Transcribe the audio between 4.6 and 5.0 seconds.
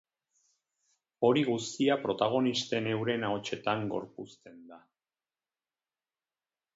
da.